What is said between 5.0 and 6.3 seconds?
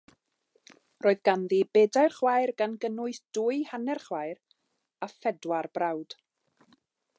a phedwar brawd.